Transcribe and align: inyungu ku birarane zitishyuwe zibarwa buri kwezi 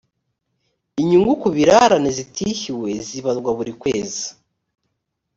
inyungu 1.01 1.33
ku 1.41 1.47
birarane 1.55 2.09
zitishyuwe 2.17 2.89
zibarwa 3.07 3.51
buri 3.57 3.73
kwezi 3.81 4.25